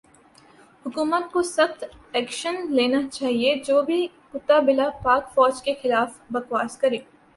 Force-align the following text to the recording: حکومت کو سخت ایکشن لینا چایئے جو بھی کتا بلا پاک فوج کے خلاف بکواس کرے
حکومت 0.85 1.31
کو 1.31 1.41
سخت 1.41 1.83
ایکشن 2.13 2.55
لینا 2.69 3.01
چایئے 3.11 3.53
جو 3.67 3.81
بھی 3.81 4.05
کتا 4.33 4.59
بلا 4.65 4.89
پاک 5.03 5.33
فوج 5.35 5.61
کے 5.63 5.73
خلاف 5.81 6.17
بکواس 6.31 6.77
کرے 6.77 6.97